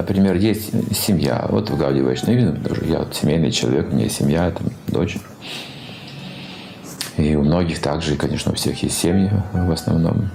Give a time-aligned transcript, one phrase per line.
[0.00, 1.46] например, есть семья.
[1.48, 5.18] Вот в Гауди Вайшнаве тоже я вот семейный человек, у меня есть семья, там, дочь.
[7.16, 10.30] И у многих также, конечно, у всех есть семьи в основном.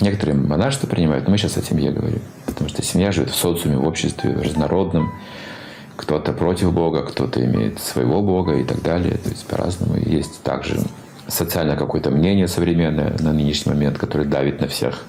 [0.00, 2.20] Некоторые монашество принимают, но мы сейчас о семье говорим.
[2.46, 5.12] Потому что семья живет в социуме, в обществе разнородном.
[5.96, 9.16] Кто-то против Бога, кто-то имеет своего Бога и так далее.
[9.16, 9.96] То есть по-разному.
[9.96, 10.78] Есть также
[11.26, 15.04] социальное какое-то мнение современное на нынешний момент, которое давит на всех.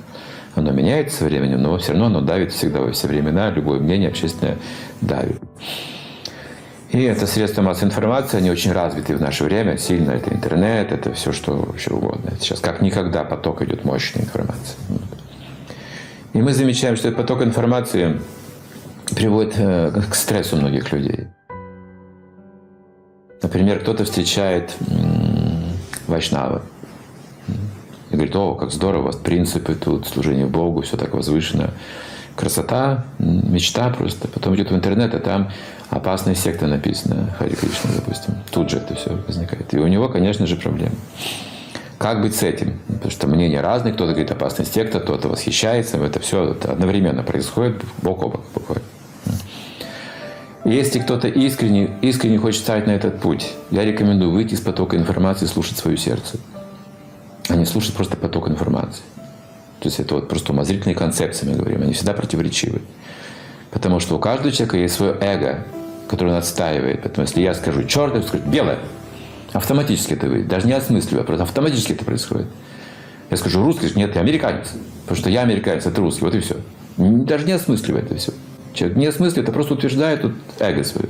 [0.59, 3.49] Оно меняется со временем, но все равно оно давит всегда во все времена.
[3.49, 4.57] Любое мнение общественное
[4.99, 5.41] давит.
[6.91, 10.11] И это средства массовой информации, они очень развиты в наше время, сильно.
[10.11, 12.33] Это интернет, это все, что вообще угодно.
[12.41, 14.75] Сейчас как никогда поток идет мощной информации.
[16.33, 18.19] И мы замечаем, что этот поток информации
[19.15, 21.27] приводит э, к стрессу многих людей.
[23.41, 24.75] Например, кто-то встречает
[26.07, 26.78] Вайшнава и
[28.19, 31.71] говорит, о, как здорово, у вас принципы тут, служение Богу, все так возвышено.
[32.35, 34.27] Красота, мечта просто.
[34.27, 35.51] Потом идет в интернет, а там
[35.89, 38.35] опасная секта написана, Хари Кришна, допустим.
[38.51, 39.73] Тут же это все возникает.
[39.73, 40.95] И у него, конечно же, проблемы.
[41.97, 42.79] Как быть с этим?
[42.87, 43.93] Потому что мнения разные.
[43.93, 45.97] Кто-то говорит опасная секта, кто-то восхищается.
[45.97, 48.83] Это все одновременно происходит, бок о бок буквально.
[50.65, 55.45] Если кто-то искренне, искренне хочет стать на этот путь, я рекомендую выйти из потока информации
[55.45, 56.37] и слушать свое сердце.
[57.49, 59.03] А не слушать просто поток информации.
[59.79, 61.81] То есть это вот просто умозрительные концепции, мы говорим.
[61.81, 62.81] Они всегда противоречивы.
[63.71, 65.65] Потому что у каждого человека есть свое эго,
[66.07, 67.01] которое он отстаивает.
[67.01, 68.79] Поэтому если я скажу черное, скажу белое,
[69.53, 70.47] автоматически это выйдет.
[70.47, 72.47] Даже не осмысливая, просто автоматически это происходит.
[73.29, 74.71] Я скажу русский, нет, я американец.
[75.03, 76.57] Потому что я американец, это русский, вот и все.
[76.97, 78.33] Даже не осмысливая это все.
[78.73, 81.09] Человек не осмысливает, это просто утверждает тут эго свое.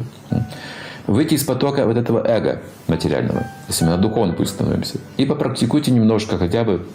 [1.10, 5.00] Выйти из потока вот этого эго материального, если мы на духовный путь становимся.
[5.18, 6.86] И попрактикуйте немножко, хотя бы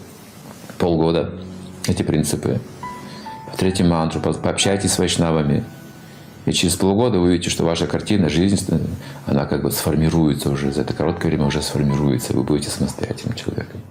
[0.77, 1.33] полгода
[1.85, 2.61] эти принципы.
[3.47, 5.65] Повторите мантру, пообщайтесь с вайшнавами.
[6.45, 8.65] И через полгода вы увидите, что ваша картина, жизнь,
[9.25, 13.81] она как бы сформируется уже, за это короткое время уже сформируется, вы будете самостоятельным человеком.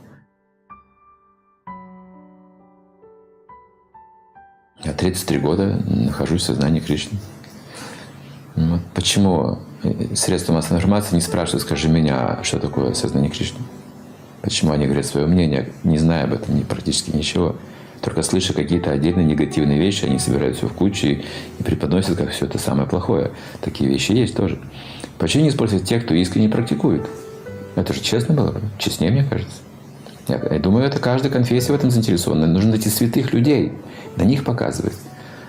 [4.82, 7.18] Я 33 года нахожусь в сознании Кришны.
[8.56, 9.58] Вот почему
[10.14, 13.60] средства массовой информации не спрашивают, скажи меня, что такое сознание Кришны?
[14.42, 17.56] Почему они говорят свое мнение, не зная об этом практически ничего?
[18.00, 21.24] Только слыша какие-то отдельные негативные вещи, они собирают все в кучу и,
[21.58, 23.30] и преподносят как все это самое плохое.
[23.62, 24.58] Такие вещи есть тоже.
[25.18, 27.06] Почему не использовать тех, кто искренне практикует?
[27.76, 29.56] Это же честно было, честнее, мне кажется.
[30.28, 32.46] Я, я думаю, это каждая конфессия в этом заинтересована.
[32.46, 33.72] Нужно найти святых людей,
[34.16, 34.94] на них показывать.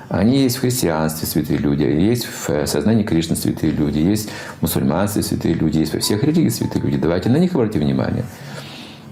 [0.09, 4.29] Они есть в христианстве святые люди, есть в э, сознании Кришны святые люди, есть
[4.59, 6.97] в мусульманстве святые люди, есть во всех религиях святые люди.
[6.97, 8.23] Давайте на них обратите внимание.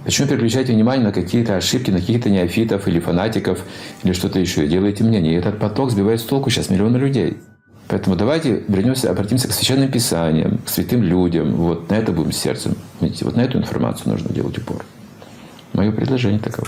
[0.06, 3.64] Почему переключаете внимание на какие-то ошибки, на каких-то неофитов или фанатиков
[4.04, 4.68] или что-то еще?
[4.68, 5.34] Делаете мнение.
[5.34, 7.38] И этот поток сбивает с толку сейчас миллионы людей.
[7.88, 11.56] Поэтому давайте вернемся, обратимся к священным писаниям, к святым людям.
[11.56, 12.76] Вот на это будем сердцем.
[13.00, 14.86] Вот на эту информацию нужно делать упор.
[15.74, 16.68] Мое предложение таково.